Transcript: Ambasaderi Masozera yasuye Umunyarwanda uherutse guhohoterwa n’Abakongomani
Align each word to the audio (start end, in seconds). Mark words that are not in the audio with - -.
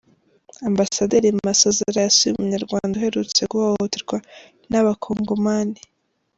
Ambasaderi 0.69 1.27
Masozera 1.47 1.99
yasuye 2.05 2.31
Umunyarwanda 2.33 2.93
uherutse 2.97 3.41
guhohoterwa 3.51 4.17
n’Abakongomani 4.69 5.79